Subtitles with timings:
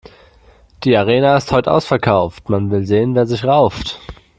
[0.83, 3.99] Die Arena ist heut' ausverkauft, man will sehen, wer sich rauft.